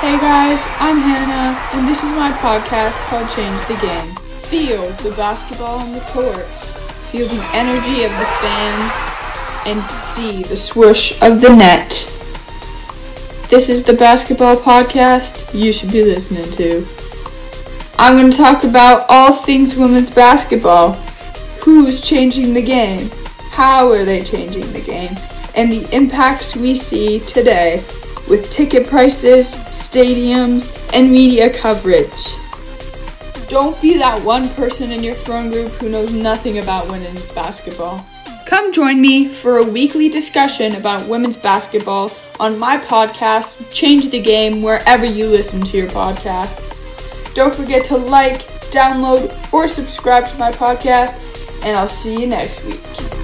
Hey 0.00 0.18
guys, 0.18 0.64
I'm 0.78 0.96
Hannah, 0.96 1.60
and 1.74 1.86
this 1.86 2.02
is 2.02 2.08
my 2.12 2.32
podcast 2.32 2.96
called 3.10 3.28
Change 3.28 3.60
the 3.68 3.76
Game. 3.86 4.14
Feel 4.48 4.88
the 5.06 5.14
basketball 5.14 5.80
on 5.80 5.92
the 5.92 6.00
court, 6.00 6.46
feel 7.10 7.28
the 7.28 7.50
energy 7.52 8.04
of 8.04 8.10
the 8.12 8.24
fans, 8.40 9.66
and 9.66 9.82
see 9.90 10.42
the 10.42 10.56
swoosh 10.56 11.20
of 11.20 11.42
the 11.42 11.54
net. 11.54 11.90
This 13.50 13.68
is 13.68 13.84
the 13.84 13.92
basketball 13.92 14.56
podcast 14.56 15.52
you 15.52 15.70
should 15.70 15.92
be 15.92 16.02
listening 16.02 16.50
to. 16.52 16.82
I'm 17.98 18.18
going 18.18 18.30
to 18.30 18.38
talk 18.38 18.64
about 18.64 19.04
all 19.10 19.34
things 19.34 19.76
women's 19.76 20.10
basketball. 20.10 20.92
Who's 21.62 22.00
changing 22.00 22.54
the 22.54 22.62
game? 22.62 23.10
How 23.50 23.90
are 23.90 24.06
they 24.06 24.24
changing 24.24 24.72
the 24.72 24.80
game? 24.80 25.14
And 25.54 25.70
the 25.70 25.94
impacts 25.94 26.56
we 26.56 26.74
see 26.74 27.20
today 27.20 27.84
with 28.30 28.50
ticket 28.52 28.86
prices, 28.86 29.54
stadiums, 29.66 30.72
and 30.94 31.10
media 31.10 31.52
coverage. 31.52 32.36
Don't 33.48 33.78
be 33.82 33.98
that 33.98 34.22
one 34.24 34.48
person 34.50 34.92
in 34.92 35.02
your 35.02 35.16
friend 35.16 35.52
group 35.52 35.72
who 35.72 35.88
knows 35.88 36.12
nothing 36.12 36.58
about 36.58 36.88
women's 36.88 37.32
basketball. 37.32 38.06
Come 38.46 38.72
join 38.72 39.00
me 39.00 39.26
for 39.26 39.58
a 39.58 39.64
weekly 39.64 40.08
discussion 40.08 40.76
about 40.76 41.08
women's 41.08 41.36
basketball 41.36 42.12
on 42.38 42.56
my 42.58 42.78
podcast, 42.78 43.72
Change 43.74 44.10
the 44.10 44.22
Game, 44.22 44.62
wherever 44.62 45.04
you 45.04 45.26
listen 45.26 45.60
to 45.62 45.76
your 45.76 45.88
podcasts. 45.88 46.78
Don't 47.34 47.52
forget 47.52 47.84
to 47.86 47.96
like, 47.96 48.42
download, 48.70 49.52
or 49.52 49.66
subscribe 49.66 50.26
to 50.28 50.38
my 50.38 50.52
podcast, 50.52 51.12
and 51.64 51.76
I'll 51.76 51.88
see 51.88 52.20
you 52.20 52.28
next 52.28 52.64
week. 52.64 53.19